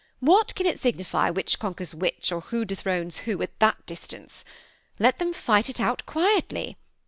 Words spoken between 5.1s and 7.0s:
them fight it out quietly.